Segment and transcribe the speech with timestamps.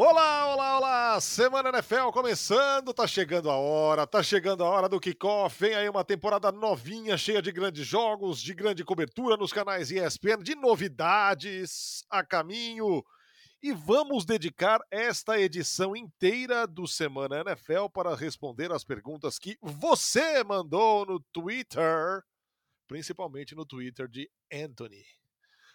[0.00, 1.20] Olá, olá, olá!
[1.20, 5.58] Semana NFL começando, tá chegando a hora, tá chegando a hora do kickoff.
[5.58, 10.40] Vem aí uma temporada novinha, cheia de grandes jogos, de grande cobertura nos canais ESPN,
[10.44, 13.02] de novidades a caminho.
[13.60, 20.44] E vamos dedicar esta edição inteira do Semana NFL para responder as perguntas que você
[20.44, 22.22] mandou no Twitter,
[22.86, 25.04] principalmente no Twitter de Anthony.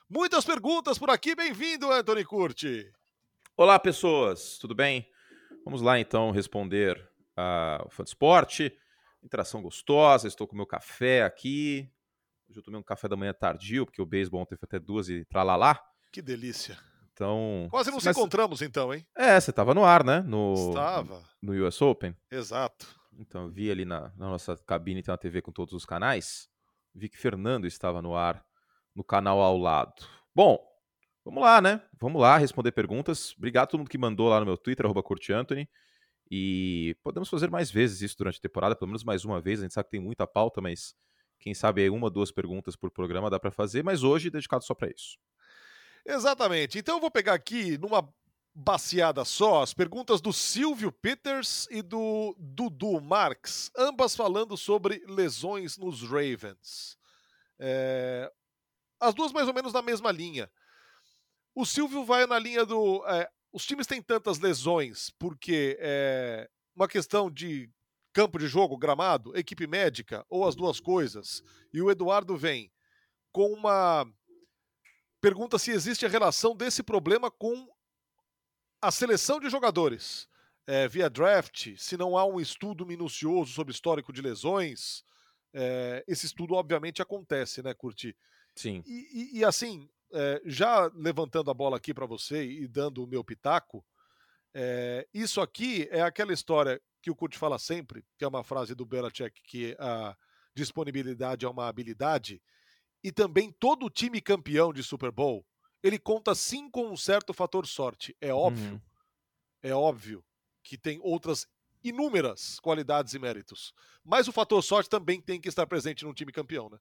[0.10, 2.90] Muitas perguntas por aqui, bem-vindo, Anthony Curti.
[3.56, 5.08] Olá, pessoas, tudo bem?
[5.64, 8.76] Vamos lá então responder ao fã de esporte.
[9.22, 11.88] Interação gostosa, estou com meu café aqui.
[12.50, 15.08] Hoje eu tomei um café da manhã tardio, porque o beisebol ontem foi até duas
[15.08, 15.80] e tralalá.
[16.12, 16.80] Que delícia.
[17.14, 17.68] Então.
[17.70, 18.18] Quase nos Mas...
[18.18, 19.06] encontramos então, hein?
[19.16, 20.22] É, você estava no ar, né?
[20.22, 21.24] No, Estava.
[21.40, 22.18] No US Open.
[22.32, 22.88] Exato.
[23.20, 26.50] Então, eu vi ali na, na nossa cabine, tem uma TV com todos os canais.
[26.96, 28.44] Vi que Fernando estava no ar
[28.96, 29.94] no canal ao lado.
[30.34, 30.60] Bom,
[31.26, 31.82] Vamos lá, né?
[32.00, 33.34] Vamos lá responder perguntas.
[33.38, 35.70] Obrigado a todo mundo que mandou lá no meu Twitter, arroba Anthony.
[36.30, 39.60] E podemos fazer mais vezes isso durante a temporada, pelo menos mais uma vez.
[39.60, 40.96] A gente sabe que tem muita pauta, mas
[41.40, 44.74] quem sabe aí uma, duas perguntas por programa dá para fazer, mas hoje dedicado só
[44.74, 45.18] para isso.
[46.06, 46.78] Exatamente.
[46.78, 48.08] Então eu vou pegar aqui numa
[48.56, 55.78] baseada só as perguntas do Silvio Peters e do Dudu Marx, ambas falando sobre lesões
[55.78, 56.98] nos Ravens.
[57.60, 58.32] É...
[59.00, 60.50] As duas mais ou menos na mesma linha.
[61.56, 63.04] O Silvio vai na linha do.
[63.08, 67.70] É, os times têm tantas lesões porque é uma questão de
[68.12, 71.44] campo de jogo, gramado, equipe médica ou as duas coisas.
[71.72, 72.72] E o Eduardo vem
[73.32, 74.06] com uma
[75.20, 77.68] pergunta se existe a relação desse problema com
[78.82, 80.28] a seleção de jogadores.
[80.66, 85.04] É, via draft, se não há um estudo minucioso sobre histórico de lesões.
[85.54, 88.16] É, esse estudo, obviamente, acontece, né, Curti?
[88.56, 88.82] Sim.
[88.86, 93.08] E, e, e assim, é, já levantando a bola aqui para você e dando o
[93.08, 93.84] meu pitaco,
[94.54, 98.76] é, isso aqui é aquela história que o Kurt fala sempre, que é uma frase
[98.76, 100.16] do Belichick, que a
[100.56, 102.42] disponibilidade é uma habilidade,
[103.04, 105.46] e também todo time campeão de Super Bowl,
[105.82, 108.16] ele conta sim com um certo fator sorte.
[108.22, 108.82] É óbvio, uhum.
[109.62, 110.24] é óbvio
[110.64, 111.46] que tem outras
[111.84, 113.74] inúmeras qualidades e méritos.
[114.04, 116.80] Mas o fator sorte também tem que estar presente num time campeão, né?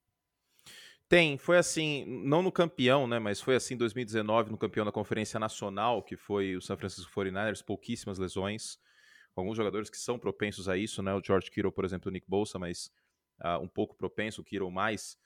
[1.13, 4.91] Tem, foi assim, não no campeão, né, mas foi assim em 2019 no campeão da
[4.91, 8.79] Conferência Nacional, que foi o San Francisco 49ers, pouquíssimas lesões,
[9.37, 12.27] alguns jogadores que são propensos a isso, né, o George Kittle, por exemplo, o Nick
[12.27, 12.91] Bolsa, mas
[13.45, 15.19] uh, um pouco propenso, o Kittle mais,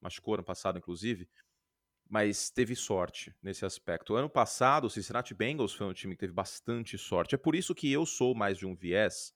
[0.00, 1.28] machucou ano passado, inclusive,
[2.08, 4.16] mas teve sorte nesse aspecto.
[4.16, 7.74] Ano passado, o Cincinnati Bengals foi um time que teve bastante sorte, é por isso
[7.74, 9.34] que eu sou mais de um viés,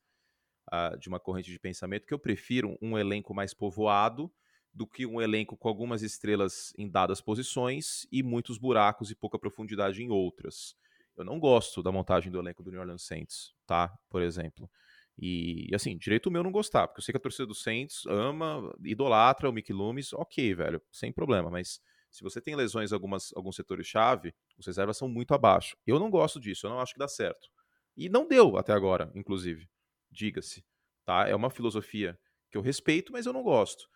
[0.73, 4.33] uh, de uma corrente de pensamento, que eu prefiro um elenco mais povoado,
[4.79, 9.37] do que um elenco com algumas estrelas em dadas posições e muitos buracos e pouca
[9.37, 10.77] profundidade em outras.
[11.17, 13.93] Eu não gosto da montagem do elenco do New Orleans Saints, tá?
[14.09, 14.71] Por exemplo.
[15.19, 18.73] E, assim, direito meu não gostar, porque eu sei que a torcida do Saints ama,
[18.85, 23.33] idolatra o Mickey Loomis, ok, velho, sem problema, mas se você tem lesões em algumas,
[23.35, 25.77] alguns setores-chave, os reservas são muito abaixo.
[25.85, 27.49] Eu não gosto disso, eu não acho que dá certo.
[27.97, 29.69] E não deu até agora, inclusive,
[30.09, 30.65] diga-se,
[31.05, 31.27] tá?
[31.27, 32.17] É uma filosofia
[32.49, 33.89] que eu respeito, mas eu não gosto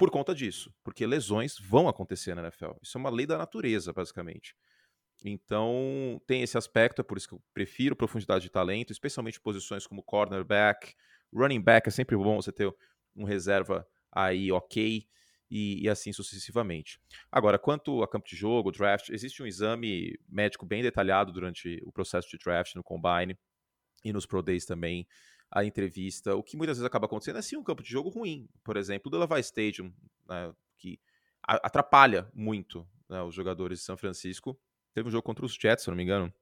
[0.00, 2.70] por conta disso, porque lesões vão acontecer na NFL.
[2.82, 4.56] Isso é uma lei da natureza, basicamente.
[5.22, 9.86] Então, tem esse aspecto, é por isso que eu prefiro profundidade de talento, especialmente posições
[9.86, 10.94] como cornerback,
[11.30, 12.74] running back, é sempre bom você ter
[13.14, 15.06] um reserva aí ok,
[15.50, 16.98] e, e, assim sucessivamente.
[17.30, 21.92] Agora, quanto a campo de jogo, draft, existe um exame médico bem detalhado durante o
[21.92, 23.36] processo de draft no Combine
[24.02, 25.06] e nos Pro Days também,
[25.50, 26.34] a entrevista.
[26.34, 28.48] O que muitas vezes acaba acontecendo é sim um campo de jogo ruim.
[28.62, 29.92] Por exemplo, o Levi Stadium,
[30.28, 31.00] né, que
[31.42, 34.58] atrapalha muito né, os jogadores de São Francisco.
[34.94, 36.32] Teve um jogo contra os Jets, se não me engano.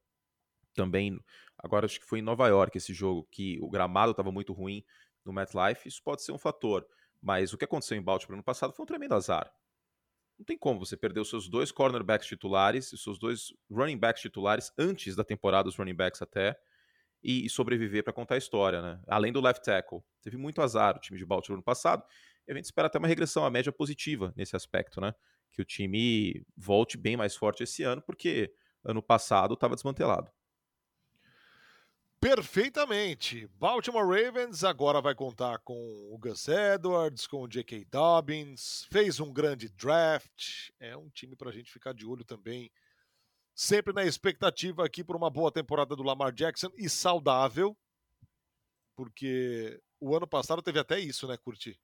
[0.75, 1.19] Também,
[1.57, 4.83] agora acho que foi em Nova York esse jogo, que o gramado estava muito ruim
[5.25, 5.87] no MetLife.
[5.87, 6.85] Isso pode ser um fator.
[7.21, 9.51] Mas o que aconteceu em Baltimore no passado foi um tremendo azar.
[10.37, 14.21] Não tem como você perder os seus dois cornerbacks titulares, os seus dois running backs
[14.21, 16.57] titulares antes da temporada, os running backs até,
[17.23, 18.99] e, e sobreviver para contar a história, né?
[19.07, 20.01] Além do left tackle.
[20.21, 22.03] Teve muito azar o time de Baltimore no passado.
[22.47, 25.13] E a gente espera até uma regressão à média positiva nesse aspecto, né?
[25.51, 30.31] Que o time volte bem mais forte esse ano, porque ano passado estava desmantelado.
[32.19, 33.47] Perfeitamente.
[33.55, 35.73] Baltimore Ravens agora vai contar com
[36.11, 37.85] o Gus Edwards, com o J.K.
[37.85, 40.69] Dobbins, fez um grande draft.
[40.81, 42.69] É um time para a gente ficar de olho também
[43.59, 47.77] sempre na expectativa aqui por uma boa temporada do Lamar Jackson e saudável,
[48.95, 51.77] porque o ano passado teve até isso, né, Curti?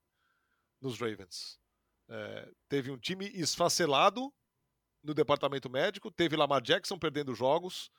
[0.81, 1.59] Nos Ravens.
[2.07, 4.33] É, teve um time esfacelado
[5.03, 7.91] no departamento médico, teve Lamar Jackson perdendo jogos,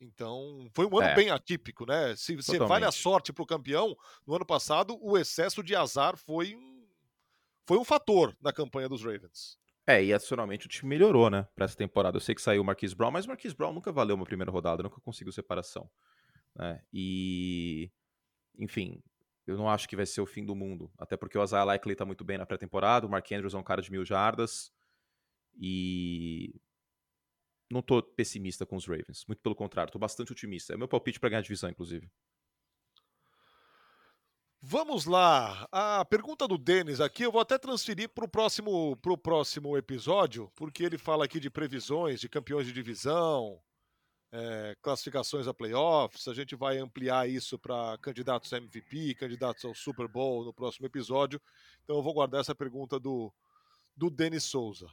[0.00, 1.14] Então, foi um ano é.
[1.16, 2.14] bem atípico, né?
[2.14, 6.16] Se você vale a sorte para o campeão, no ano passado, o excesso de azar
[6.16, 6.86] foi um,
[7.66, 9.58] foi um fator na campanha dos Ravens.
[9.86, 12.16] É, e adicionalmente o time melhorou, né, para essa temporada.
[12.16, 14.50] Eu sei que saiu o Marquise Brown, mas o Marquise Brown nunca valeu uma primeira
[14.50, 15.90] rodada, nunca conseguiu separação.
[16.54, 16.82] Né?
[16.92, 17.90] E,
[18.58, 19.02] enfim,
[19.46, 20.90] eu não acho que vai ser o fim do mundo.
[20.98, 23.62] Até porque o Isaiah Likely tá muito bem na pré-temporada, o Mark Andrews é um
[23.62, 24.72] cara de mil jardas.
[25.56, 26.54] E
[27.70, 29.24] não tô pessimista com os Ravens.
[29.28, 30.72] Muito pelo contrário, tô bastante otimista.
[30.72, 32.10] É meu palpite para ganhar a divisão, inclusive.
[34.66, 35.68] Vamos lá.
[35.70, 40.50] A pergunta do Denis aqui eu vou até transferir para o próximo, pro próximo episódio,
[40.56, 43.60] porque ele fala aqui de previsões de campeões de divisão,
[44.32, 46.28] é, classificações a playoffs.
[46.28, 50.86] A gente vai ampliar isso para candidatos a MVP, candidatos ao Super Bowl no próximo
[50.86, 51.38] episódio.
[51.82, 53.30] Então eu vou guardar essa pergunta do,
[53.94, 54.88] do Denis Souza.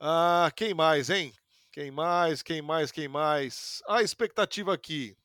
[0.00, 1.32] Ah, quem mais, hein?
[1.70, 3.80] Quem mais, quem mais, quem mais?
[3.86, 5.16] A expectativa aqui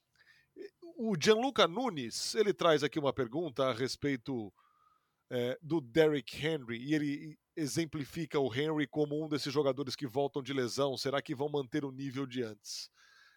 [0.97, 4.51] o Gianluca Nunes, ele traz aqui uma pergunta a respeito
[5.29, 10.41] é, do Derrick Henry e ele exemplifica o Henry como um desses jogadores que voltam
[10.41, 10.97] de lesão.
[10.97, 12.89] Será que vão manter o nível de antes?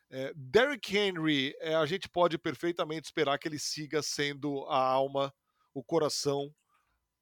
[0.08, 5.32] É, Derrick Henry, é, a gente pode perfeitamente esperar que ele siga sendo a alma,
[5.74, 6.52] o coração,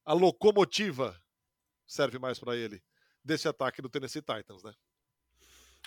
[0.04, 1.20] a locomotiva,
[1.86, 2.82] serve mais para ele,
[3.22, 4.72] desse ataque do Tennessee Titans, né?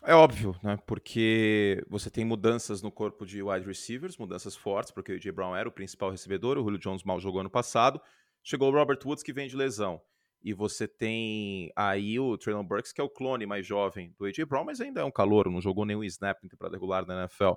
[0.03, 0.77] É óbvio, né?
[0.87, 5.55] Porque você tem mudanças no corpo de wide receivers, mudanças fortes, porque o AJ Brown
[5.55, 8.01] era o principal recebedor, o Julio Jones mal jogou ano passado.
[8.43, 10.01] Chegou o Robert Woods que vem de lesão.
[10.43, 14.45] E você tem aí o Traylon Burks, que é o clone mais jovem do AJ
[14.47, 17.53] Brown, mas ainda é um calor, não jogou nenhum snap em temporada regular na NFL.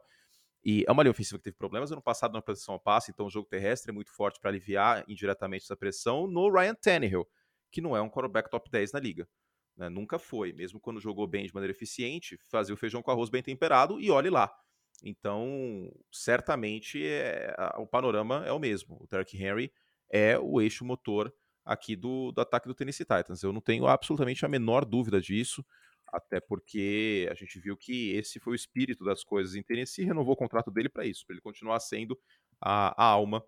[0.63, 3.25] E é uma linha ofensiva que teve problemas ano passado na posição a passe, então
[3.27, 7.27] o jogo terrestre é muito forte para aliviar indiretamente essa pressão no Ryan Tannehill,
[7.71, 9.27] que não é um quarterback top 10 na liga.
[9.77, 9.89] Né?
[9.89, 10.53] Nunca foi.
[10.53, 14.11] Mesmo quando jogou bem de maneira eficiente, fazia o feijão com arroz bem temperado e
[14.11, 14.55] olhe lá.
[15.03, 18.97] Então, certamente, é, o panorama é o mesmo.
[19.01, 19.73] O Derrick Henry
[20.11, 21.35] é o eixo motor
[21.65, 23.43] aqui do, do ataque do Tennessee Titans.
[23.43, 25.65] Eu não tenho absolutamente a menor dúvida disso,
[26.07, 30.35] até porque a gente viu que esse foi o espírito das coisas em Tennessee, renovou
[30.35, 32.19] o contrato dele para isso, para ele continuar sendo
[32.61, 33.45] a, a alma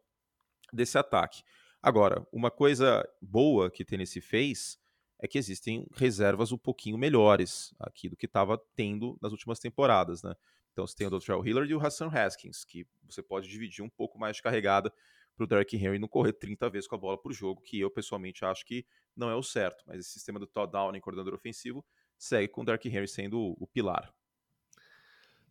[0.73, 1.43] desse ataque.
[1.81, 4.79] Agora, uma coisa boa que Tennessee fez
[5.19, 10.23] é que existem reservas um pouquinho melhores aqui do que estava tendo nas últimas temporadas,
[10.23, 10.35] né?
[10.73, 11.47] Então você tem o Dr.
[11.47, 14.93] Hillard e o Hassan Haskins, que você pode dividir um pouco mais de carregada
[15.35, 17.91] para o Derrick Henry não correr 30 vezes com a bola por jogo, que eu
[17.91, 18.85] pessoalmente acho que
[19.15, 19.85] não é o certo.
[19.87, 21.85] Mas esse sistema do Todd Downing, coordenador ofensivo,
[22.19, 24.13] segue com o Derrick Henry sendo o, o pilar.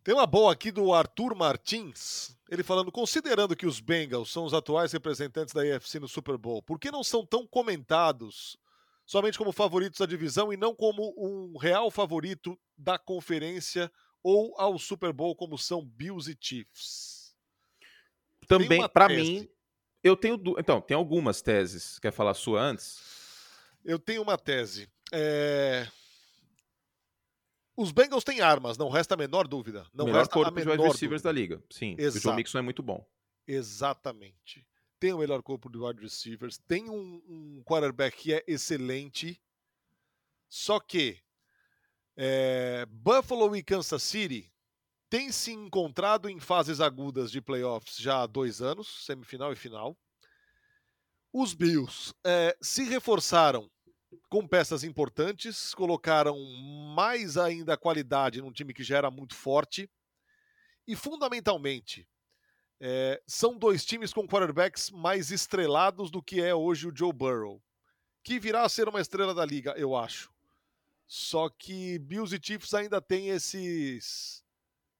[0.04, 4.54] Tem uma boa aqui do Arthur Martins, ele falando, considerando que os Bengals são os
[4.54, 8.56] atuais representantes da AFC no Super Bowl, por que não são tão comentados
[9.06, 13.90] somente como favoritos da divisão e não como um real favorito da conferência
[14.22, 17.34] ou ao Super Bowl como são Bills e Chiefs.
[18.48, 19.48] Também, para mim,
[20.02, 20.40] eu tenho.
[20.58, 21.98] Então, tem algumas teses.
[21.98, 23.00] Quer falar a sua antes?
[23.84, 24.90] Eu tenho uma tese.
[25.12, 25.86] É...
[27.76, 29.86] Os Bengals têm armas, não resta a menor dúvida.
[29.92, 31.34] Não Melhor resta corpo a menor de wide receivers dúvida.
[31.34, 31.62] da liga.
[31.70, 32.18] Sim, Exato.
[32.18, 33.06] o Joe Mixon é muito bom.
[33.46, 34.66] Exatamente
[34.98, 39.40] tem o melhor corpo de wide receivers, tem um, um quarterback que é excelente,
[40.48, 41.20] só que
[42.16, 44.52] é, Buffalo e Kansas City
[45.10, 49.96] têm se encontrado em fases agudas de playoffs já há dois anos, semifinal e final.
[51.32, 53.70] Os Bills é, se reforçaram
[54.28, 56.38] com peças importantes, colocaram
[56.94, 59.90] mais ainda qualidade num time que já era muito forte
[60.86, 62.08] e, fundamentalmente,
[62.80, 67.62] é, são dois times com quarterbacks mais estrelados do que é hoje o Joe Burrow,
[68.22, 70.32] que virá a ser uma estrela da liga, eu acho.
[71.06, 74.44] Só que Bills e Chiefs ainda têm esses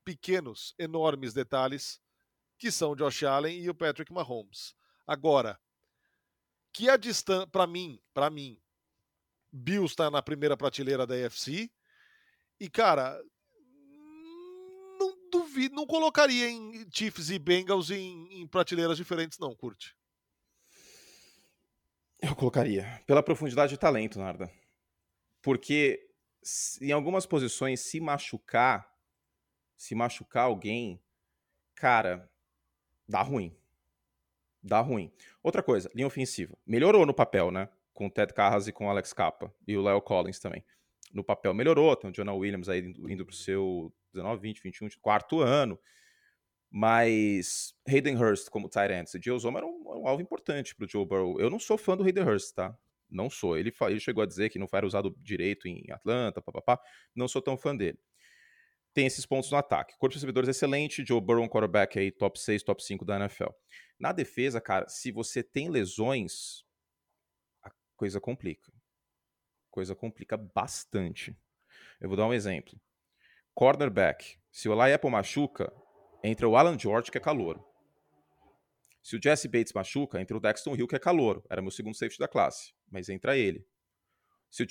[0.04, 2.00] pequenos, enormes detalhes
[2.59, 4.75] que são o Josh Allen e o Patrick Mahomes.
[5.06, 5.61] Agora,
[6.73, 8.61] que a distância, para mim, para mim,
[9.52, 11.71] Bills está na primeira prateleira da AFC
[12.59, 13.21] e cara,
[15.40, 19.96] duvido, não colocaria em Chiefs e Bengals em, em prateleiras diferentes, não, curte.
[22.20, 23.02] Eu colocaria.
[23.06, 24.50] Pela profundidade de talento, Narda.
[25.42, 26.06] Porque
[26.80, 28.88] em algumas posições, se machucar,
[29.76, 31.02] se machucar alguém,
[31.74, 32.30] cara,
[33.08, 33.56] dá ruim.
[34.62, 35.12] Dá ruim.
[35.42, 36.56] Outra coisa, linha ofensiva.
[36.66, 37.68] Melhorou no papel, né?
[37.92, 39.52] Com o Ted Carras e com o Alex Capa.
[39.66, 40.64] E o Leo Collins também.
[41.12, 41.94] No papel melhorou.
[41.96, 45.78] Tem o Jonah Williams aí indo, indo pro seu 19, 20, 21, quarto ano.
[46.70, 50.84] Mas Hayden Hurst como tight end, o Joe Zoma era um, um, alvo importante para
[50.84, 51.40] o Joe Burrow.
[51.40, 52.76] Eu não sou fã do Hayden Hurst, tá?
[53.08, 53.56] Não sou.
[53.56, 56.80] Ele, ele chegou a dizer que não foi usado direito em Atlanta, papapá.
[57.14, 57.98] Não sou tão fã dele.
[58.92, 59.96] tem esses pontos no ataque.
[59.98, 63.50] Corpo de recebedores excelente, Joe Burrow, um quarterback aí, top 6, top 5 da NFL.
[63.98, 66.64] Na defesa, cara, se você tem lesões,
[67.62, 68.72] a coisa complica.
[69.76, 71.37] Coisa complica bastante.
[72.00, 72.80] Eu vou dar um exemplo.
[73.54, 74.38] Cornerback.
[74.50, 75.71] Se o Apple machuca,
[76.25, 77.62] entra o Alan George, que é calouro.
[79.02, 81.45] Se o Jesse Bates machuca, entra o Dexton Hill, que é calouro.
[81.50, 83.66] Era meu segundo safety da classe, mas entra ele.
[84.50, 84.66] Se o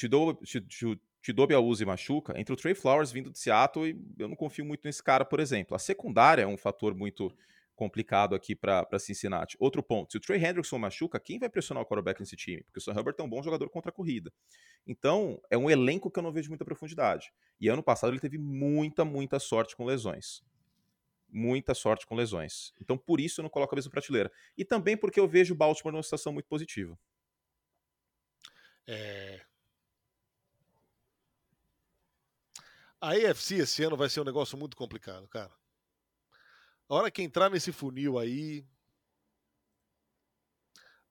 [1.22, 4.82] Tidobe Auzi machuca, entra o Trey Flowers vindo de Seattle e eu não confio muito
[4.86, 5.76] nesse cara, por exemplo.
[5.76, 7.32] A secundária é um fator muito
[7.76, 9.56] complicado aqui para Cincinnati.
[9.60, 12.64] Outro ponto, se o Trey Hendrickson machuca, quem vai pressionar o quarterback nesse time?
[12.64, 14.32] Porque o Sam Hubbard é um bom jogador contra a corrida.
[14.88, 17.32] Então, é um elenco que eu não vejo muita profundidade.
[17.60, 20.44] E ano passado ele teve muita, muita sorte com lesões
[21.36, 22.74] muita sorte com lesões.
[22.80, 24.32] Então, por isso eu não coloco a mesma prateleira.
[24.58, 26.98] E também porque eu vejo o Baltimore numa situação muito positiva.
[28.88, 29.42] É...
[33.02, 35.52] A AFC esse ano vai ser um negócio muito complicado, cara.
[36.88, 38.64] A hora que entrar nesse funil aí,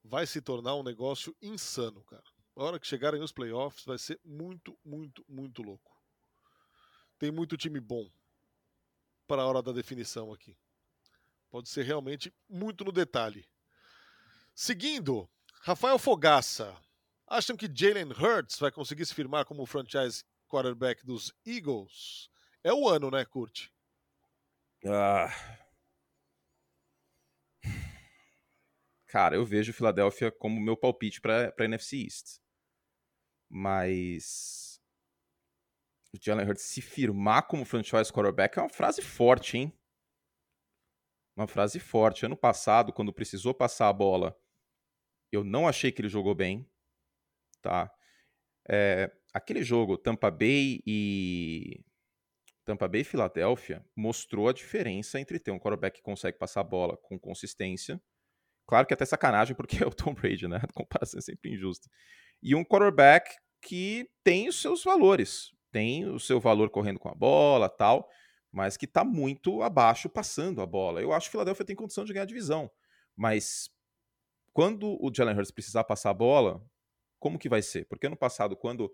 [0.04, 2.22] vai se tornar um negócio insano, cara.
[2.54, 5.90] A hora que chegarem os playoffs, vai ser muito, muito, muito louco.
[7.18, 8.08] Tem muito time bom
[9.26, 10.56] para a hora da definição aqui.
[11.50, 13.48] Pode ser realmente muito no detalhe.
[14.54, 15.28] Seguindo,
[15.62, 16.76] Rafael Fogaça.
[17.26, 22.28] Acham que Jalen Hurts vai conseguir se firmar como franchise quarterback dos Eagles?
[22.62, 23.68] É o ano, né, Kurt?
[24.86, 25.63] Ah.
[29.14, 32.40] Cara, eu vejo Filadélfia como meu palpite para a NFC East.
[33.48, 34.82] Mas
[36.12, 39.72] o Jalen Hurts se firmar como franchise quarterback é uma frase forte, hein?
[41.36, 42.26] Uma frase forte.
[42.26, 44.36] Ano passado, quando precisou passar a bola,
[45.30, 46.68] eu não achei que ele jogou bem,
[47.62, 47.94] tá?
[48.68, 51.84] É, aquele jogo Tampa Bay e
[52.64, 56.64] Tampa Bay e Filadélfia mostrou a diferença entre ter um quarterback que consegue passar a
[56.64, 58.02] bola com consistência.
[58.66, 60.60] Claro que é até sacanagem porque é o Tom Brady, né?
[60.62, 61.88] A comparação é sempre injusta.
[62.42, 63.30] E um quarterback
[63.60, 68.08] que tem os seus valores tem o seu valor correndo com a bola tal,
[68.52, 71.02] mas que está muito abaixo passando a bola.
[71.02, 72.70] Eu acho que o Philadelphia tem condição de ganhar a divisão,
[73.16, 73.68] mas
[74.52, 76.64] quando o Jalen Hurts precisar passar a bola,
[77.18, 77.86] como que vai ser?
[77.86, 78.88] Porque ano passado, quando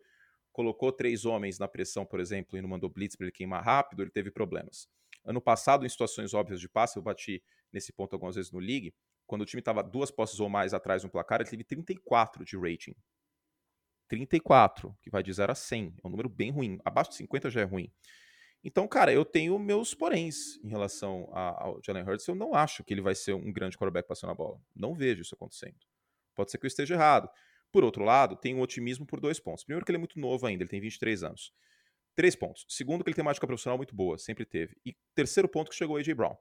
[0.53, 4.03] colocou três homens na pressão, por exemplo, e não mandou blitz para ele queimar rápido,
[4.03, 4.89] ele teve problemas.
[5.23, 8.95] Ano passado, em situações óbvias de passe, eu bati nesse ponto algumas vezes no league,
[9.31, 12.57] quando o time estava duas posses ou mais atrás no placar, ele teve 34 de
[12.57, 12.97] rating.
[14.09, 15.95] 34, que vai de 0 a 100.
[16.03, 16.81] É um número bem ruim.
[16.85, 17.93] Abaixo de 50 já é ruim.
[18.65, 22.27] Então, cara, eu tenho meus poréns em relação ao Jalen Hurts.
[22.27, 24.61] Eu não acho que ele vai ser um grande quarterback passando a bola.
[24.75, 25.79] Não vejo isso acontecendo.
[26.35, 27.31] Pode ser que eu esteja errado.
[27.71, 29.63] Por outro lado, tenho um otimismo por dois pontos.
[29.63, 31.53] Primeiro, que ele é muito novo ainda, ele tem 23 anos.
[32.17, 32.67] Três pontos.
[32.69, 34.77] Segundo, que ele tem uma mágica profissional muito boa, sempre teve.
[34.85, 36.15] E terceiro ponto, que chegou o A.J.
[36.15, 36.37] Brown.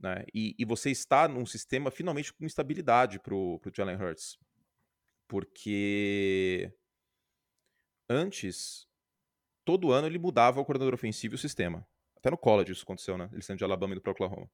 [0.00, 0.24] Né?
[0.34, 4.38] E, e, você está num sistema finalmente com estabilidade para o Jalen Hurts.
[5.28, 6.72] Porque
[8.08, 8.86] antes,
[9.64, 11.86] todo ano ele mudava o coordenador ofensivo e o sistema.
[12.16, 13.28] Até no college isso aconteceu, né?
[13.32, 14.50] Ele saindo de Alabama e indo para Oklahoma.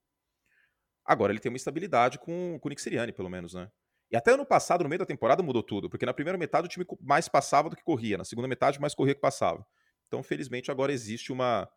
[1.04, 3.70] Agora ele tem uma estabilidade com, com o Nick Sirianni, pelo menos, né?
[4.10, 5.88] E até ano passado, no meio da temporada, mudou tudo.
[5.88, 8.18] Porque na primeira metade o time mais passava do que corria.
[8.18, 9.64] Na segunda metade, mais corria que passava.
[10.06, 11.68] Então, felizmente, agora existe uma,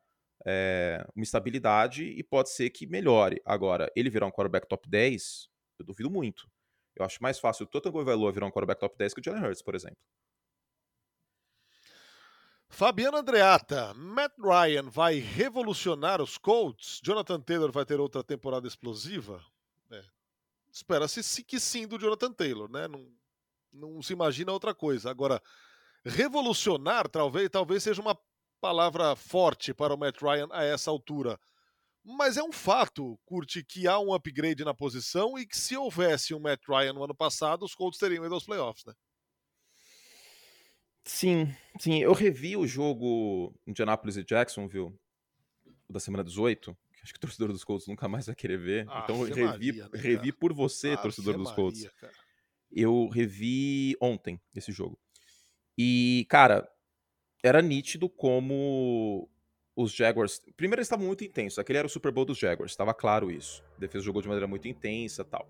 [0.46, 3.42] é, uma estabilidade e pode ser que melhore.
[3.46, 6.50] Agora, ele virar um quarterback top 10, eu duvido muito.
[6.96, 9.44] Eu acho mais fácil o Totan Goivaloa virar um quarterback top 10 que o Jalen
[9.44, 9.98] Hurts, por exemplo.
[12.70, 17.02] Fabiano Andreata, Matt Ryan vai revolucionar os Colts?
[17.04, 19.44] Jonathan Taylor vai ter outra temporada explosiva?
[19.92, 20.04] É.
[20.72, 22.88] Espera-se que sim do Jonathan Taylor, né?
[22.88, 23.12] Não,
[23.74, 25.10] não se imagina outra coisa.
[25.10, 25.42] Agora,
[26.06, 28.18] revolucionar talvez, talvez seja uma
[28.60, 31.40] palavra forte para o Matt Ryan a essa altura.
[32.04, 36.34] Mas é um fato, Curte, que há um upgrade na posição e que se houvesse
[36.34, 38.94] um Matt Ryan no ano passado, os Colts teriam ido aos playoffs, né?
[41.04, 42.00] Sim, sim.
[42.00, 44.94] Eu revi o jogo Indianapolis e Jacksonville
[45.90, 46.78] da semana 18.
[47.02, 48.86] Acho que o torcedor dos Colts nunca mais vai querer ver.
[48.90, 51.90] Ah, então eu revi, Maria, né, revi por você, ah, torcedor dos Colts.
[52.72, 55.00] Eu revi ontem esse jogo.
[55.78, 56.70] E, cara,
[57.44, 59.30] era nítido como
[59.76, 60.42] os Jaguars.
[60.58, 61.60] Primeiro, eles estavam muito intensos.
[61.60, 63.64] Aquele era o Super Bowl dos Jaguars, estava claro isso.
[63.78, 65.50] A defesa jogou de maneira muito intensa tal.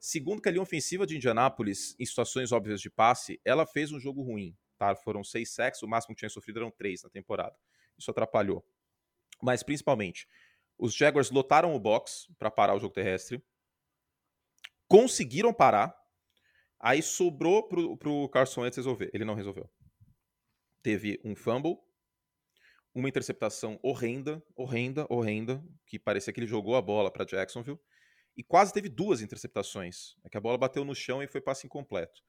[0.00, 4.00] Segundo, que a linha ofensiva de Indianápolis, em situações óbvias de passe, ela fez um
[4.00, 4.56] jogo ruim.
[4.76, 4.96] Tá?
[4.96, 7.54] Foram seis sacks, o máximo que tinha sofrido eram três na temporada.
[7.96, 8.66] Isso atrapalhou.
[9.40, 10.26] Mas, principalmente,
[10.76, 13.40] os Jaguars lotaram o box para parar o jogo terrestre.
[14.88, 15.96] Conseguiram parar.
[16.80, 19.08] Aí sobrou pro, pro Carson Wentz resolver.
[19.14, 19.70] Ele não resolveu.
[20.82, 21.78] Teve um fumble
[22.94, 27.80] uma interceptação horrenda, horrenda, horrenda, que parecia que ele jogou a bola para Jacksonville,
[28.36, 30.14] e quase teve duas interceptações.
[30.24, 32.22] É que a bola bateu no chão e foi passe incompleto.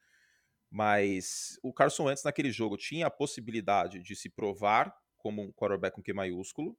[0.70, 5.96] Mas o Carson Wentz naquele jogo tinha a possibilidade de se provar como um quarterback
[5.96, 6.78] com Q maiúsculo,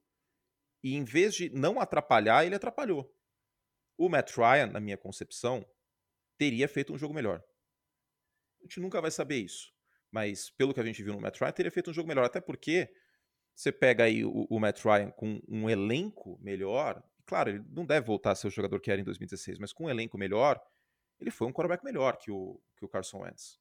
[0.83, 3.11] e em vez de não atrapalhar, ele atrapalhou.
[3.97, 5.65] O Matt Ryan, na minha concepção,
[6.37, 7.43] teria feito um jogo melhor.
[8.59, 9.74] A gente nunca vai saber isso.
[10.15, 12.23] Mas pelo que a gente viu no Matt Ryan, teria feito um jogo melhor.
[12.23, 12.89] Até porque
[13.53, 17.03] você pega aí o, o Matt Ryan com um elenco melhor.
[17.25, 19.87] Claro, ele não deve voltar a ser o jogador que era em 2016, mas com
[19.87, 20.57] um elenco melhor,
[21.19, 23.59] ele foi um quarterback melhor que o, que o Carson Wentz.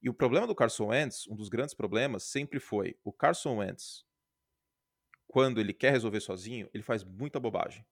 [0.00, 4.04] E o problema do Carson Wentz, um dos grandes problemas, sempre foi o Carson Wentz,
[5.26, 7.84] quando ele quer resolver sozinho, ele faz muita bobagem.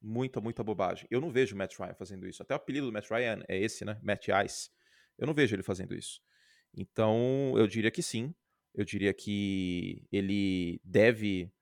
[0.00, 1.06] Muita, muita bobagem.
[1.10, 2.42] Eu não vejo o Matt Ryan fazendo isso.
[2.42, 4.00] Até o apelido do Matt Ryan é esse, né?
[4.02, 4.70] Matt Ice.
[5.18, 6.22] Eu não vejo ele fazendo isso.
[6.76, 8.34] Então, eu diria que sim.
[8.74, 11.52] Eu diria que ele deve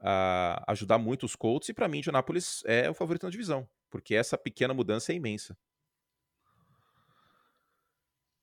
[0.00, 1.68] uh, ajudar muito os Colts.
[1.68, 3.68] E para mim, Indianapolis é o favorito na divisão.
[3.90, 5.56] Porque essa pequena mudança é imensa.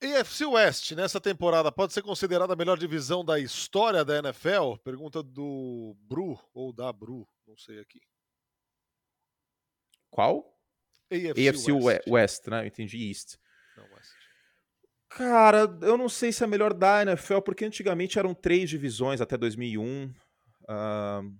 [0.01, 4.75] AFC West, nessa temporada, pode ser considerada a melhor divisão da história da NFL?
[4.83, 8.01] Pergunta do Bru, ou da Bru, não sei aqui.
[10.09, 10.53] Qual?
[11.09, 12.07] AFC, AFC West.
[12.07, 12.63] West, né?
[12.63, 13.37] Eu entendi East.
[13.77, 14.12] Não, West.
[15.15, 19.37] Cara, eu não sei se é melhor da NFL, porque antigamente eram três divisões até
[19.37, 20.11] 2001.
[20.63, 21.37] Uh,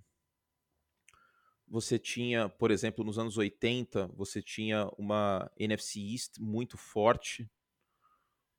[1.66, 7.50] você tinha, por exemplo, nos anos 80, você tinha uma NFC East muito forte,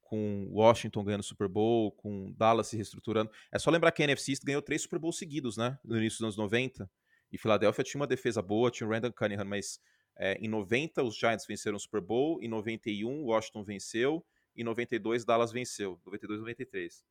[0.01, 3.31] com Washington ganhando Super Bowl, com Dallas se reestruturando.
[3.53, 5.79] É só lembrar que a NFC East ganhou três Super Bowls seguidos, né?
[5.81, 6.91] No início dos anos 90.
[7.31, 9.79] E Filadélfia tinha uma defesa boa, tinha o Randall Cunningham, mas
[10.17, 15.25] é, em 90 os Giants venceram o Super Bowl, em 91 Washington venceu, em 92
[15.25, 17.05] Dallas venceu, 92 93.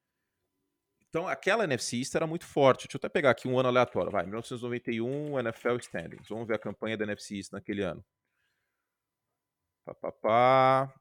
[1.09, 2.87] Então aquela NFC East era muito forte.
[2.87, 6.29] Deixa eu até pegar aqui um ano aleatório, vai, 1991 NFL Standings.
[6.29, 8.05] Vamos ver a campanha da NFC East naquele ano.
[9.85, 10.95] Pá, pá, pá.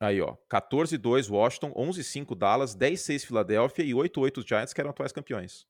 [0.00, 5.66] Aí, ó, 14-2 Washington, 11-5 Dallas, 10-6 Filadélfia e 8-8 Giants, que eram atuais campeões.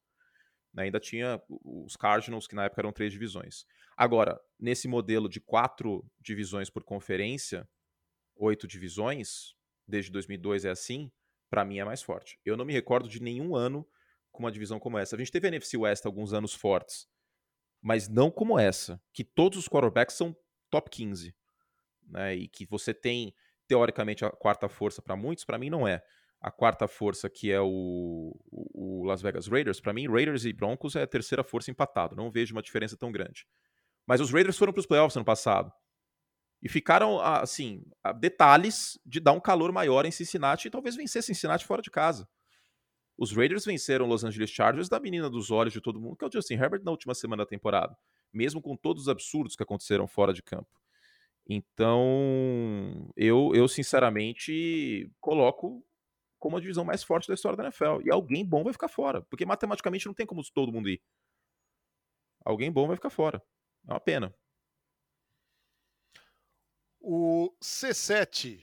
[0.75, 3.65] Né, ainda tinha os Cardinals, que na época eram três divisões.
[3.97, 7.69] Agora, nesse modelo de quatro divisões por conferência,
[8.37, 9.55] oito divisões,
[9.87, 11.11] desde 2002 é assim,
[11.49, 12.39] para mim é mais forte.
[12.45, 13.87] Eu não me recordo de nenhum ano
[14.31, 15.17] com uma divisão como essa.
[15.17, 17.09] A gente teve a NFC West alguns anos fortes,
[17.81, 20.37] mas não como essa, que todos os quarterbacks são
[20.71, 21.35] top 15.
[22.09, 23.35] Né, e que você tem
[23.67, 26.03] teoricamente a quarta força para muitos, para mim não é.
[26.41, 30.95] A quarta força, que é o, o Las Vegas Raiders, para mim, Raiders e Broncos
[30.95, 32.15] é a terceira força empatado.
[32.15, 33.45] Não vejo uma diferença tão grande.
[34.07, 35.73] Mas os Raiders foram para os playoffs ano passado.
[36.63, 41.23] E ficaram, assim, a detalhes de dar um calor maior em Cincinnati e talvez vencer
[41.23, 42.29] Cincinnati fora de casa.
[43.19, 46.29] Os Raiders venceram Los Angeles Chargers da menina dos olhos de todo mundo, que é
[46.29, 47.97] o Justin Herbert na última semana da temporada.
[48.33, 50.69] Mesmo com todos os absurdos que aconteceram fora de campo.
[51.49, 55.85] Então, eu, eu sinceramente coloco
[56.39, 58.03] como a divisão mais forte da história da NFL.
[58.05, 61.01] E alguém bom vai ficar fora, porque matematicamente não tem como todo mundo ir.
[62.45, 63.43] Alguém bom vai ficar fora.
[63.89, 64.35] É uma pena.
[67.09, 68.61] O C7,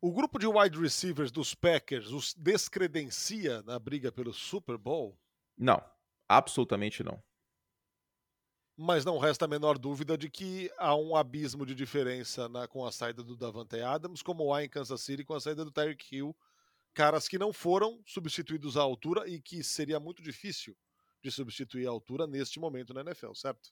[0.00, 5.18] o grupo de wide receivers dos Packers os descredencia na briga pelo Super Bowl?
[5.58, 5.82] Não,
[6.28, 7.20] absolutamente não
[8.82, 12.86] mas não resta a menor dúvida de que há um abismo de diferença na, com
[12.86, 16.16] a saída do Davante Adams, como há em Kansas City com a saída do Tyreek
[16.16, 16.34] Hill,
[16.94, 20.74] caras que não foram substituídos à altura e que seria muito difícil
[21.22, 23.70] de substituir à altura neste momento na NFL, certo?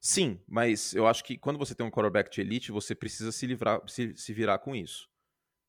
[0.00, 3.46] Sim, mas eu acho que quando você tem um quarterback de elite, você precisa se
[3.46, 5.08] livrar, se, se virar com isso.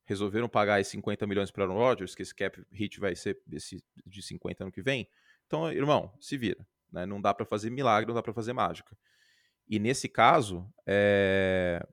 [0.05, 3.83] Resolveram pagar esses 50 milhões para Aaron Rodgers, que esse cap hit vai ser esse
[4.05, 5.07] de 50 ano que vem.
[5.47, 6.65] Então, irmão, se vira.
[6.91, 7.05] Né?
[7.05, 8.95] Não dá para fazer milagre, não dá para fazer mágica.
[9.67, 11.85] E nesse caso, é...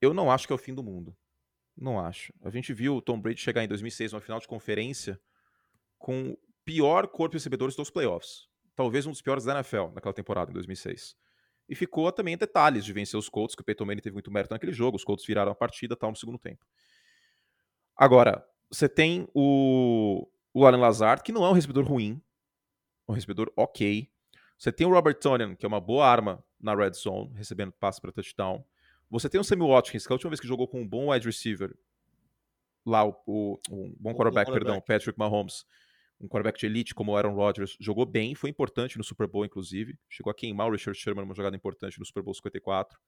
[0.00, 1.16] eu não acho que é o fim do mundo.
[1.76, 2.32] Não acho.
[2.42, 5.20] A gente viu o Tom Brady chegar em 2006 numa final de conferência
[5.98, 8.48] com o pior corpo de recebedores dos playoffs.
[8.76, 11.16] Talvez um dos piores da NFL naquela temporada, em 2006.
[11.68, 14.52] E ficou também detalhes de vencer os Colts, que o Peyton Manning teve muito mérito
[14.52, 14.96] naquele jogo.
[14.96, 16.64] Os Colts viraram a partida tal no segundo tempo.
[17.96, 22.20] Agora, você tem o, o Alan Lazard, que não é um recebedor ruim,
[23.08, 24.10] um recebedor ok.
[24.58, 28.00] Você tem o Robert Tonian, que é uma boa arma na red zone, recebendo passe
[28.00, 28.64] para touchdown.
[29.10, 31.12] Você tem o Sammy Watkins, que é a última vez que jogou com um bom
[31.12, 31.76] wide receiver,
[32.84, 35.64] lá o, o um bom quarterback, perdão, Patrick Mahomes,
[36.20, 39.44] um quarterback de elite como o Aaron Rodgers, jogou bem, foi importante no Super Bowl,
[39.44, 39.98] inclusive.
[40.08, 42.98] Chegou a queimar o Richard Sherman numa jogada importante no Super Bowl 54.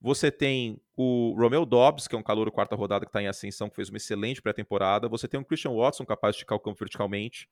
[0.00, 3.68] Você tem o Romeo Dobbs, que é um calor quarta rodada que está em ascensão,
[3.68, 5.08] que fez uma excelente pré-temporada.
[5.08, 7.48] Você tem o Christian Watson, capaz de esticar o campo verticalmente.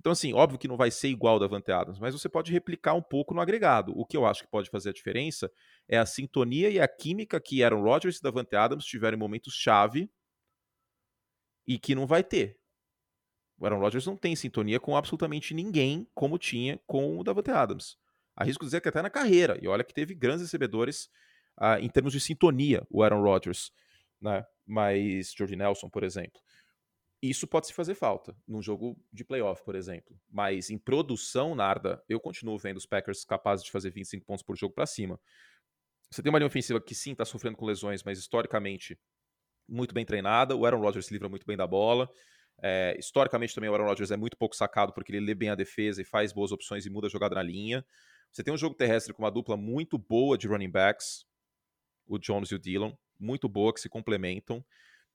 [0.00, 2.94] Então, assim, óbvio que não vai ser igual da Davante Adams, mas você pode replicar
[2.94, 3.92] um pouco no agregado.
[3.94, 5.52] O que eu acho que pode fazer a diferença
[5.86, 9.54] é a sintonia e a química que Aaron Rodgers e Davante Adams tiveram em momentos
[9.54, 10.10] chave
[11.66, 12.58] e que não vai ter.
[13.62, 17.96] O Aaron Rodgers não tem sintonia com absolutamente ninguém como tinha com o Davante Adams.
[18.34, 19.56] Arrisco dizer que até na carreira.
[19.62, 21.08] E olha que teve grandes recebedores
[21.60, 23.70] uh, em termos de sintonia, o Aaron Rodgers.
[24.20, 24.44] Né?
[24.66, 26.40] Mas Jordi Nelson, por exemplo.
[27.22, 30.20] Isso pode se fazer falta num jogo de playoff, por exemplo.
[30.28, 34.56] Mas em produção, Narda, eu continuo vendo os Packers capazes de fazer 25 pontos por
[34.56, 35.20] jogo para cima.
[36.10, 38.98] Você tem uma linha ofensiva que sim está sofrendo com lesões, mas historicamente
[39.68, 40.56] muito bem treinada.
[40.56, 42.10] O Aaron Rodgers se livra muito bem da bola.
[42.64, 45.56] É, historicamente também o Aaron Rodgers é muito pouco sacado porque ele lê bem a
[45.56, 47.84] defesa e faz boas opções e muda a jogada na linha.
[48.30, 51.26] Você tem um jogo terrestre com uma dupla muito boa de running backs,
[52.06, 54.64] o Jones e o Dillon, muito boa, que se complementam.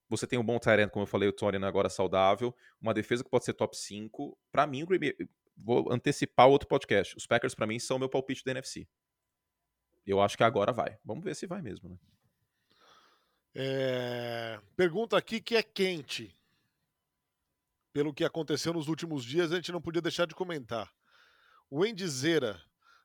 [0.10, 2.56] Você tem um bom Tyrant, como eu falei, o Tony agora saudável.
[2.82, 4.38] Uma defesa que pode ser top 5.
[4.52, 4.86] Para mim,
[5.56, 7.16] vou antecipar outro podcast.
[7.18, 8.88] Os Packers, para mim, são meu palpite da NFC.
[10.06, 10.98] Eu acho que agora vai.
[11.04, 11.98] Vamos ver se vai mesmo, né?
[13.54, 14.60] É...
[14.78, 16.37] Pergunta aqui que é quente.
[17.94, 20.92] Pelo que aconteceu nos últimos dias, a gente não podia deixar de comentar.
[21.70, 22.62] O Zera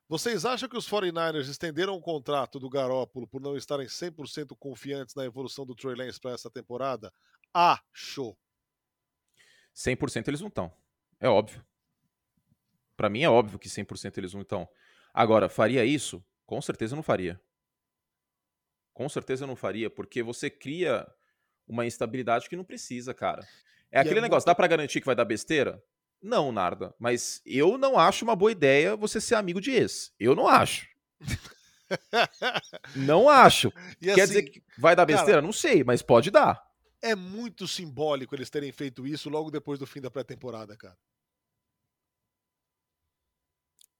[0.07, 5.15] vocês acham que os 49ers estenderam o contrato do Garópolo por não estarem 100% confiantes
[5.15, 7.11] na evolução do Trey Lance para essa temporada?
[7.53, 8.37] Acho.
[9.75, 10.71] 100% eles não estão.
[11.19, 11.65] É óbvio.
[12.95, 14.69] Para mim é óbvio que 100% eles não estão.
[15.13, 16.23] Agora, faria isso?
[16.45, 17.41] Com certeza não faria.
[18.93, 21.07] Com certeza não faria, porque você cria
[21.67, 23.47] uma instabilidade que não precisa, cara.
[23.93, 25.81] É e é aquele é negócio, dá para garantir que vai dar besteira?
[26.19, 30.11] Não, Narda, mas eu não acho uma boa ideia você ser amigo de ex.
[30.19, 30.87] Eu não acho.
[32.95, 33.71] não acho.
[34.01, 35.33] E Quer assim, dizer que vai dar besteira?
[35.33, 36.59] Cara, não sei, mas pode dar.
[37.03, 40.97] É muito simbólico eles terem feito isso logo depois do fim da pré-temporada, cara.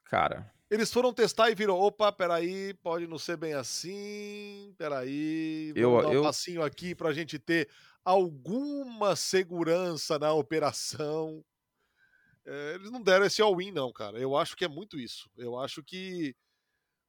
[0.05, 0.51] Cara.
[0.71, 6.01] Eles foram testar e viram, opa, peraí, pode não ser bem assim, peraí, vamos eu,
[6.01, 6.23] dar um eu...
[6.23, 7.69] passinho aqui pra gente ter
[8.03, 11.43] alguma segurança na operação.
[12.45, 14.19] É, eles não deram esse all-in, não, cara.
[14.19, 15.29] Eu acho que é muito isso.
[15.37, 16.35] Eu acho que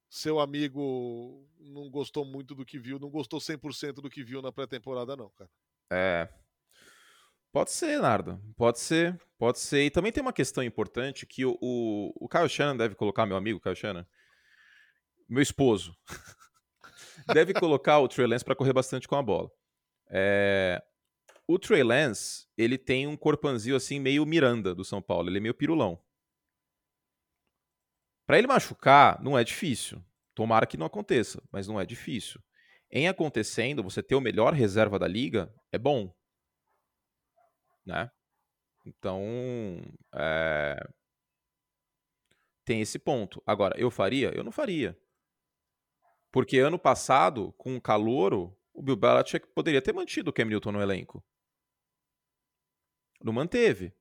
[0.09, 4.51] seu amigo não gostou muito do que viu, não gostou 100% do que viu na
[4.51, 5.49] pré-temporada, não, cara.
[5.91, 6.29] É.
[7.51, 8.41] Pode ser, Nardo.
[8.55, 9.19] Pode ser.
[9.37, 9.85] Pode ser.
[9.85, 13.37] E também tem uma questão importante que o, o, o Kyle Shannon deve colocar, meu
[13.37, 14.05] amigo Kyle Shannon,
[15.27, 15.95] meu esposo,
[17.33, 19.49] deve colocar o Trey Lance para correr bastante com a bola.
[20.07, 20.83] É,
[21.47, 25.41] o Trey Lance, ele tem um corpanzil assim meio Miranda do São Paulo, ele é
[25.41, 26.01] meio pirulão.
[28.25, 30.03] Para ele machucar, não é difícil.
[30.33, 32.41] Tomara que não aconteça, mas não é difícil.
[32.89, 36.13] Em acontecendo, você ter o melhor reserva da liga é bom.
[37.85, 38.09] Né?
[38.85, 39.81] Então,
[40.13, 40.75] é...
[42.63, 43.41] tem esse ponto.
[43.45, 44.31] Agora, eu faria?
[44.35, 44.97] Eu não faria.
[46.31, 50.73] Porque ano passado, com o calouro, o Bill Belichick poderia ter mantido o Cam Newton
[50.73, 51.23] no elenco.
[53.23, 53.93] Não manteve.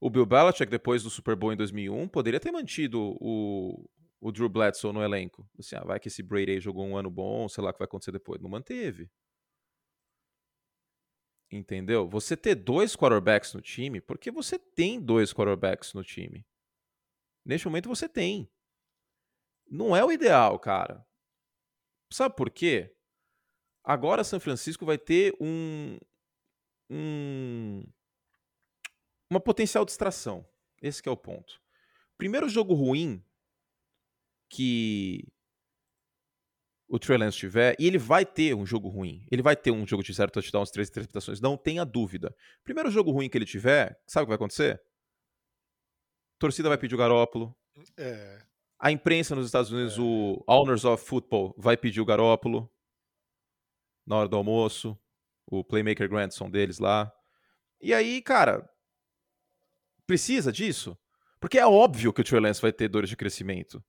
[0.00, 3.88] O Bill Belichick, depois do Super Bowl em 2001, poderia ter mantido o,
[4.20, 5.48] o Drew Bledsoe no elenco.
[5.58, 7.86] Assim, ah, vai que esse Brady jogou um ano bom, sei lá o que vai
[7.86, 8.42] acontecer depois.
[8.42, 9.08] Não manteve.
[11.50, 12.08] Entendeu?
[12.08, 16.44] Você ter dois quarterbacks no time, porque você tem dois quarterbacks no time.
[17.44, 18.50] Neste momento você tem.
[19.68, 21.06] Não é o ideal, cara.
[22.12, 22.95] Sabe por quê?
[23.86, 25.96] Agora São Francisco vai ter um,
[26.90, 27.84] um
[29.30, 30.44] uma potencial distração.
[30.82, 31.62] Esse é o ponto.
[32.18, 33.24] Primeiro jogo ruim
[34.50, 35.24] que
[36.88, 39.24] o Trey Lance tiver, e ele vai ter um jogo ruim.
[39.30, 42.34] Ele vai ter um jogo de zero touchdowns, três interceptações, não tenha dúvida.
[42.64, 44.80] Primeiro jogo ruim que ele tiver, sabe o que vai acontecer?
[46.36, 47.56] A torcida vai pedir o Garópolo.
[47.96, 48.42] É.
[48.78, 50.00] A imprensa nos Estados Unidos, é.
[50.00, 52.70] o Owners of Football, vai pedir o Garópolo
[54.06, 54.98] na hora do almoço.
[55.46, 57.12] O Playmaker Grandson deles lá.
[57.80, 58.68] E aí, cara,
[60.06, 60.96] Precisa disso?
[61.40, 63.82] Porque é óbvio que o Trey Lance vai ter dores de crescimento.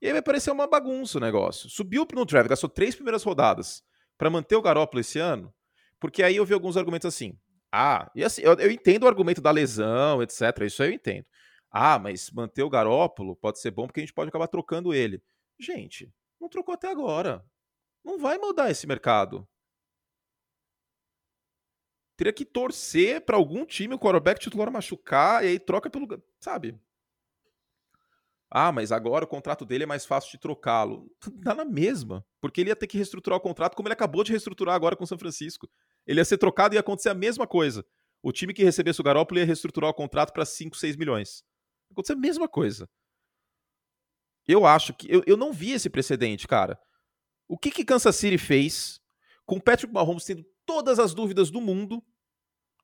[0.00, 1.68] E aí vai parecer uma bagunça o negócio.
[1.68, 3.82] Subiu no draft, gastou três primeiras rodadas
[4.16, 5.52] para manter o Garoppolo esse ano,
[6.00, 7.38] porque aí eu vi alguns argumentos assim.
[7.70, 10.40] Ah, e assim, eu, eu, entendo o argumento da lesão, etc.
[10.62, 11.26] Isso aí eu entendo.
[11.70, 15.22] Ah, mas manter o Garópolo pode ser bom porque a gente pode acabar trocando ele.
[15.58, 17.44] Gente, não trocou até agora.
[18.04, 19.48] Não vai mudar esse mercado
[22.16, 26.78] teria que torcer para algum time o quarterback titular machucar e aí troca pelo, sabe?
[28.50, 31.10] Ah, mas agora o contrato dele é mais fácil de trocá-lo.
[31.42, 34.30] Dá na mesma, porque ele ia ter que reestruturar o contrato como ele acabou de
[34.30, 35.68] reestruturar agora com o São Francisco.
[36.06, 37.84] Ele ia ser trocado e ia acontecer a mesma coisa.
[38.22, 41.42] O time que recebesse o Garoppolo ia reestruturar o contrato para 5, 6 milhões.
[41.90, 42.88] Aconteceu a mesma coisa.
[44.46, 45.12] Eu acho que.
[45.12, 46.78] Eu, eu não vi esse precedente, cara.
[47.48, 49.00] O que, que Kansas City fez
[49.44, 52.02] com o Patrick Mahomes tendo todas as dúvidas do mundo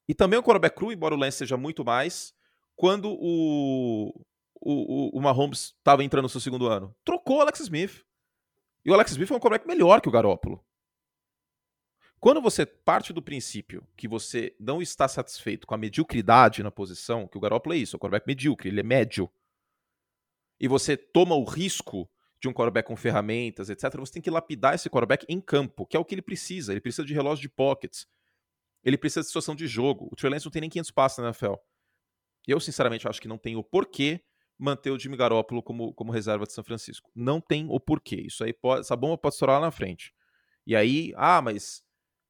[0.07, 2.35] e também o quarterback cru, embora o Lance seja muito mais,
[2.77, 4.13] quando o,
[4.61, 6.95] o, o Mahomes estava entrando no seu segundo ano?
[7.05, 8.05] Trocou o Alex Smith.
[8.85, 10.65] E o Alex Smith é um quarterback melhor que o Garoppolo.
[12.19, 17.27] Quando você parte do princípio que você não está satisfeito com a mediocridade na posição,
[17.27, 19.31] que o Garoppolo é isso, é um quarterback medíocre, ele é médio,
[20.61, 24.75] e você toma o risco de um quarterback com ferramentas, etc., você tem que lapidar
[24.75, 26.73] esse quarterback em campo, que é o que ele precisa.
[26.73, 28.07] Ele precisa de relógio de pockets.
[28.83, 30.09] Ele precisa de situação de jogo.
[30.11, 31.55] O Trey Lance não tem nem 500 passos na NFL.
[32.49, 34.25] Eu, sinceramente, acho que não tem o porquê
[34.59, 37.11] manter o Jimmy Garoppolo como, como reserva de São Francisco.
[37.15, 38.23] Não tem o porquê.
[38.27, 40.13] Isso aí pode, essa bomba pode estourar lá na frente.
[40.67, 41.83] E aí, ah, mas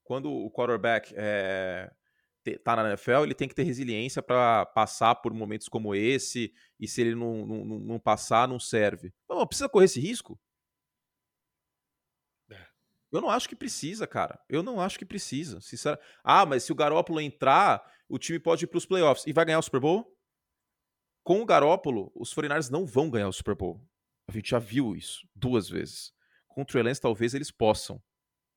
[0.04, 1.90] quando o quarterback é,
[2.64, 6.88] tá na NFL, ele tem que ter resiliência para passar por momentos como esse, e
[6.88, 9.12] se ele não, não, não passar, não serve.
[9.28, 10.40] Não, precisa correr esse risco?
[12.50, 12.66] É.
[13.12, 14.40] Eu não acho que precisa, cara.
[14.48, 15.60] Eu não acho que precisa.
[15.60, 15.98] Sincero.
[16.24, 19.44] Ah, mas se o Garópolo entrar, o time pode ir para os playoffs e vai
[19.44, 20.16] ganhar o Super Bowl?
[21.22, 23.80] Com o Garópolo, os 49 não vão ganhar o Super Bowl.
[24.26, 26.12] A gente já viu isso duas vezes.
[26.48, 28.02] Com o Trey Lance, talvez eles possam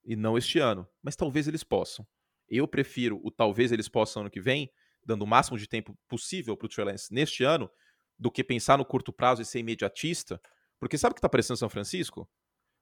[0.06, 2.06] e não este ano, mas talvez eles possam.
[2.54, 4.72] Eu prefiro o talvez eles possam ano que vem,
[5.06, 7.70] dando o máximo de tempo possível para o Trey Lance neste ano,
[8.18, 10.40] do que pensar no curto prazo e ser imediatista,
[10.80, 12.30] porque sabe o que está aparecendo em São Francisco?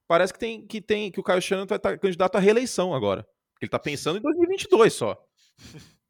[0.07, 2.93] Parece que tem que tem que o Caio Shannon vai estar tá candidato à reeleição
[2.93, 3.25] agora.
[3.61, 5.25] Ele está pensando em 2022 só.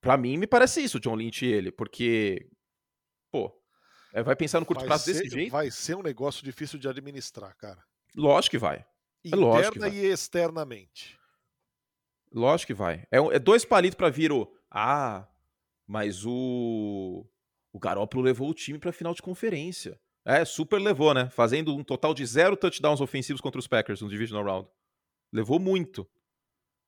[0.00, 2.48] para mim me parece isso, John Lynch e ele, porque
[3.30, 3.52] pô,
[4.12, 5.52] é, vai pensar no curto vai prazo ser, desse jeito.
[5.52, 7.82] Vai ser um negócio difícil de administrar, cara.
[8.16, 8.84] Lógico que vai.
[9.24, 11.18] É lógico Interna e externamente.
[12.32, 13.04] Lógico que vai.
[13.10, 14.50] É, é dois palitos para vir o.
[14.70, 15.28] Ah,
[15.86, 17.26] mas o.
[17.72, 19.98] O Garópolo levou o time pra final de conferência.
[20.24, 21.30] É, super levou, né?
[21.30, 24.68] Fazendo um total de zero touchdowns ofensivos contra os Packers no Divisional Round.
[25.32, 26.08] Levou muito.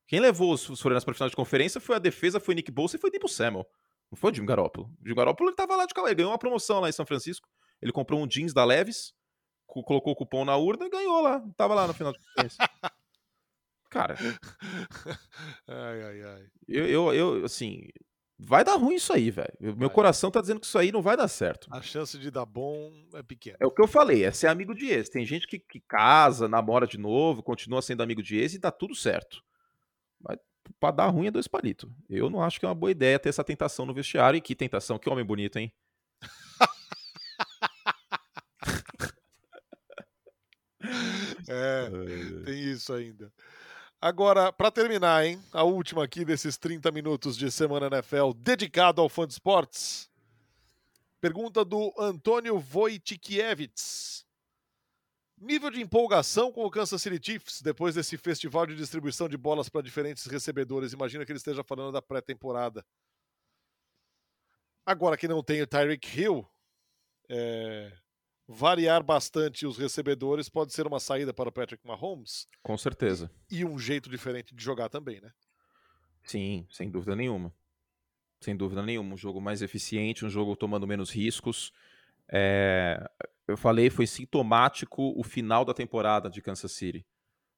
[0.06, 2.98] Quem levou os 49ers pra final de conferência foi a defesa, foi Nick Bolsa e
[2.98, 3.66] foi Debo Samuel.
[4.10, 4.90] Não foi o Jim Garoppolo.
[5.02, 6.10] O Jim Garoppolo ele tava lá de calma.
[6.10, 7.48] Ele ganhou uma promoção lá em São Francisco.
[7.80, 9.14] Ele comprou um jeans da Levis
[9.82, 11.42] colocou o cupom na urna e ganhou lá.
[11.56, 12.58] Tava lá no final de conferência.
[13.94, 14.16] Cara.
[15.68, 16.46] ai, ai, ai.
[16.66, 17.88] Eu, eu, eu, assim.
[18.36, 19.54] Vai dar ruim isso aí, velho.
[19.76, 21.68] Meu coração tá dizendo que isso aí não vai dar certo.
[21.70, 23.56] A chance de dar bom é pequena.
[23.60, 25.08] É o que eu falei, é ser amigo de ex.
[25.08, 28.72] Tem gente que, que casa, namora de novo, continua sendo amigo de ex e dá
[28.72, 29.40] tudo certo.
[30.20, 30.36] Mas
[30.80, 31.88] pra dar ruim é dois palitos.
[32.10, 34.36] Eu não acho que é uma boa ideia ter essa tentação no vestiário.
[34.36, 35.72] E que tentação, que homem bonito, hein?
[41.48, 41.90] É,
[42.44, 43.32] tem isso ainda.
[44.00, 45.42] Agora, para terminar, hein?
[45.52, 50.10] A última aqui desses 30 minutos de Semana NFL dedicado ao fã de esportes.
[51.20, 54.26] Pergunta do Antônio Wojcikiewicz.
[55.38, 59.68] Nível de empolgação com o Kansas City Chiefs depois desse festival de distribuição de bolas
[59.68, 60.92] para diferentes recebedores.
[60.92, 62.84] Imagina que ele esteja falando da pré-temporada.
[64.86, 66.46] Agora que não tem o Tyreek Hill,
[67.28, 67.90] é,
[68.46, 72.46] variar bastante os recebedores pode ser uma saída para o Patrick Mahomes.
[72.62, 73.30] Com certeza.
[73.50, 75.32] E um jeito diferente de jogar também, né?
[76.22, 77.52] Sim, sem dúvida nenhuma.
[78.40, 79.14] Sem dúvida nenhuma.
[79.14, 81.72] Um jogo mais eficiente, um jogo tomando menos riscos.
[82.30, 83.02] É...
[83.46, 87.04] Eu falei, foi sintomático o final da temporada de Kansas City.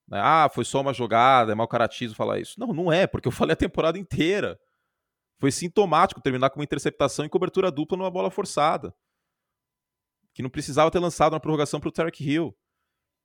[0.08, 0.20] Né?
[0.20, 2.58] Ah, foi só uma jogada, é mau caratismo falar isso.
[2.58, 4.58] Não, não é, porque eu falei a temporada inteira.
[5.38, 8.94] Foi sintomático terminar com uma interceptação e cobertura dupla numa bola forçada
[10.36, 12.54] que não precisava ter lançado uma prorrogação para o Tarek Hill.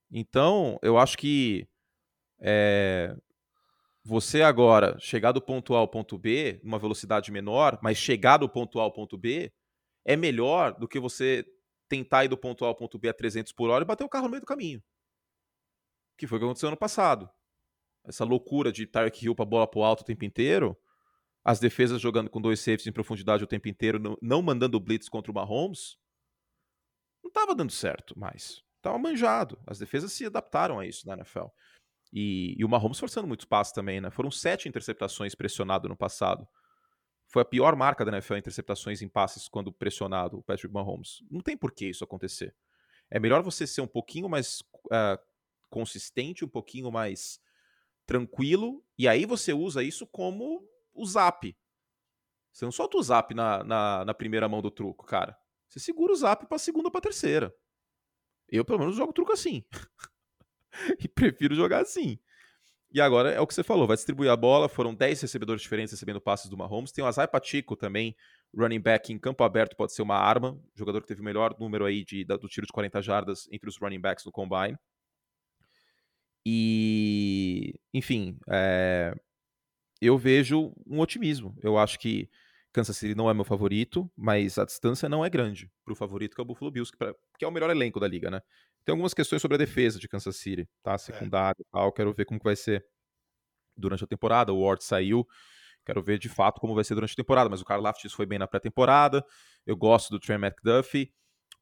[0.09, 1.67] Então, eu acho que
[2.39, 3.13] é,
[4.01, 8.47] você agora chegar do ponto A ao ponto B numa velocidade menor, mas chegar do
[8.47, 9.51] ponto A ao ponto B
[10.05, 11.45] é melhor do que você
[11.89, 14.09] tentar ir do ponto A ao ponto B a 300 por hora e bater o
[14.09, 14.81] carro no meio do caminho.
[16.17, 17.29] Que foi o que aconteceu ano passado.
[18.05, 20.77] Essa loucura de Tarek Hill para bola para o alto o tempo inteiro,
[21.43, 25.09] as defesas jogando com dois safes em profundidade o tempo inteiro, não, não mandando blitz
[25.09, 25.99] contra o Mahomes,
[27.23, 28.63] não estava dando certo mais.
[28.77, 29.59] Estava manjado.
[29.67, 31.45] As defesas se adaptaram a isso na NFL.
[32.11, 34.09] E, e o Mahomes forçando muito espaço também, né?
[34.09, 36.47] Foram sete interceptações pressionado no passado.
[37.27, 41.23] Foi a pior marca da NFL interceptações em passes quando pressionado o Patrick Mahomes.
[41.29, 42.53] Não tem por que isso acontecer.
[43.09, 45.17] É melhor você ser um pouquinho mais uh,
[45.69, 47.39] consistente, um pouquinho mais
[48.05, 51.55] tranquilo, e aí você usa isso como o zap.
[52.51, 55.37] Você não solta o zap na, na, na primeira mão do truco, cara.
[55.71, 57.55] Você segura o zap para segunda ou para terceira.
[58.49, 59.63] Eu, pelo menos, jogo truco assim.
[60.99, 62.19] e prefiro jogar assim.
[62.93, 64.67] E agora é o que você falou, vai distribuir a bola.
[64.67, 66.91] Foram 10 recebedores diferentes recebendo passes do Mahomes.
[66.91, 68.13] Tem o Azai Pacheco também,
[68.53, 70.61] running back em campo aberto, pode ser uma arma.
[70.75, 73.77] Jogador que teve o melhor número aí de, do tiro de 40 jardas entre os
[73.77, 74.77] running backs no combine.
[76.45, 79.15] E, enfim, é,
[80.01, 81.55] eu vejo um otimismo.
[81.63, 82.29] Eu acho que
[82.71, 86.35] Kansas City não é meu favorito, mas a distância não é grande para o favorito
[86.35, 88.41] que é o Buffalo Bills, que, pra, que, é o melhor elenco da liga, né?
[88.85, 90.97] Tem algumas questões sobre a defesa de Kansas City, tá?
[90.97, 91.91] Secundário e tal.
[91.91, 92.85] Quero ver como que vai ser
[93.77, 94.51] durante a temporada.
[94.53, 95.27] O Ward saiu.
[95.85, 97.49] Quero ver de fato como vai ser durante a temporada.
[97.49, 99.23] Mas o Carl Laftis foi bem na pré-temporada.
[99.65, 101.13] Eu gosto do Trey McDuffie,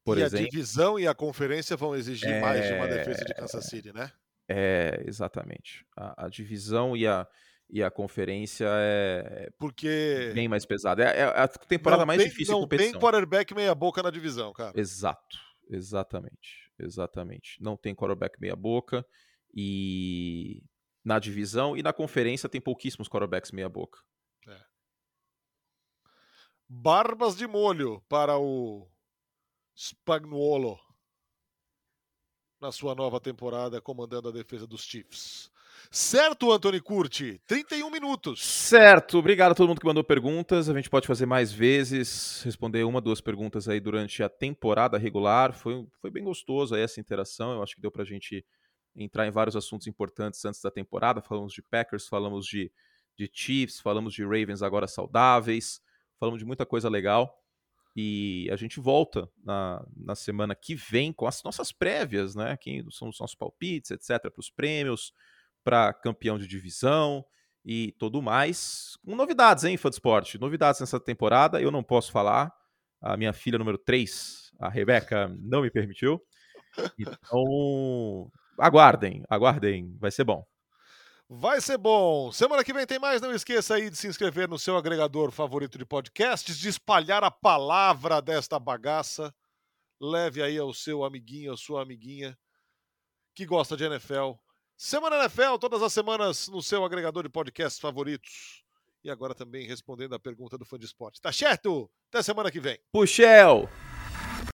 [0.02, 0.46] por e exemplo.
[0.46, 2.40] a divisão e a conferência vão exigir é...
[2.40, 4.10] mais de uma defesa de Kansas City, né?
[4.48, 5.84] É, exatamente.
[5.96, 7.26] A, a divisão e a,
[7.72, 11.04] e a conferência é, é porque bem mais pesada.
[11.04, 12.92] É, é a temporada mais tem, difícil não de competição.
[12.92, 14.78] Não tem quarterback meia boca na divisão, cara.
[14.78, 17.62] Exato, exatamente, exatamente.
[17.62, 19.04] Não tem quarterback meia boca
[19.54, 20.62] e
[21.04, 24.00] na divisão e na conferência tem pouquíssimos quarterbacks meia boca.
[24.46, 24.60] É.
[26.68, 28.88] Barbas de molho para o
[29.76, 30.78] Spagnuolo
[32.60, 35.50] na sua nova temporada comandando a defesa dos Chiefs.
[35.92, 37.40] Certo, Anthony Curti?
[37.48, 38.40] 31 minutos.
[38.46, 39.18] Certo.
[39.18, 40.68] Obrigado a todo mundo que mandou perguntas.
[40.68, 45.52] A gente pode fazer mais vezes, responder uma, duas perguntas aí durante a temporada regular.
[45.52, 47.54] Foi, foi bem gostoso aí essa interação.
[47.54, 48.46] Eu acho que deu pra gente
[48.94, 51.20] entrar em vários assuntos importantes antes da temporada.
[51.20, 52.70] Falamos de Packers, falamos de,
[53.18, 55.80] de Chiefs, falamos de Ravens agora saudáveis,
[56.20, 57.36] falamos de muita coisa legal.
[57.96, 62.56] E a gente volta na, na semana que vem com as nossas prévias, né?
[62.56, 65.12] Quem são os nossos palpites, etc., para os prêmios,
[65.62, 67.24] para campeão de divisão
[67.64, 68.96] e tudo mais.
[69.04, 70.38] Com novidades, hein, fã esporte?
[70.38, 72.52] Novidades nessa temporada, eu não posso falar.
[73.02, 76.20] A minha filha número 3, a Rebeca, não me permitiu.
[76.98, 80.46] Então, aguardem, aguardem, vai ser bom.
[81.32, 82.32] Vai ser bom.
[82.32, 83.20] Semana que vem tem mais.
[83.20, 87.30] Não esqueça aí de se inscrever no seu agregador favorito de podcasts, de espalhar a
[87.30, 89.32] palavra desta bagaça.
[90.00, 92.36] Leve aí ao seu amiguinho, a sua amiguinha
[93.34, 94.32] que gosta de NFL.
[94.82, 98.64] Semana NFL, todas as semanas no seu agregador de podcasts favoritos.
[99.04, 101.20] E agora também respondendo a pergunta do fã de esporte.
[101.20, 101.90] Tá certo?
[102.08, 102.78] Até semana que vem.
[102.90, 103.68] Puxel!